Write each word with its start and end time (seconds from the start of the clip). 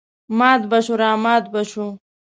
مات 0.37 0.61
به 0.69 0.79
شوو 0.85 0.99
رامات 1.01 1.43
به 1.53 1.61
شوو. 1.71 1.87